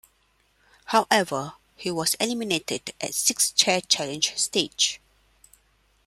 [0.85, 4.99] However, he was eliminated at six chair challenge stage.